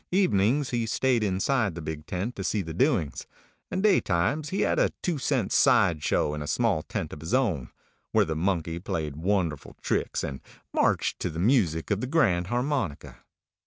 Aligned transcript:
Evenings 0.11 0.71
he 0.71 0.87
staid 0.87 1.21
inside 1.23 1.75
the 1.75 1.79
big 1.83 2.07
tent 2.07 2.35
to 2.35 2.43
see 2.43 2.63
the 2.63 2.73
doings, 2.73 3.27
and 3.69 3.83
daytimes 3.83 4.49
he 4.49 4.61
had 4.61 4.79
a 4.79 4.89
two 5.03 5.19
cent 5.19 5.51
side 5.51 6.01
show 6.01 6.33
in 6.33 6.41
a 6.41 6.47
small 6.47 6.81
tent 6.81 7.13
of 7.13 7.21
his 7.21 7.35
own, 7.35 7.69
where 8.11 8.25
the 8.25 8.35
monkey 8.35 8.79
played 8.79 9.15
wonderful 9.15 9.75
tricks, 9.79 10.23
and 10.23 10.41
marched 10.73 11.19
to 11.19 11.29
the 11.29 11.37
music 11.37 11.91
of 11.91 12.01
the 12.01 12.07
grand 12.07 12.47
harmonica. 12.47 13.17